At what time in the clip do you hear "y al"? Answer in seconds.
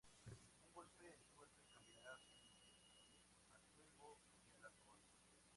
4.33-4.63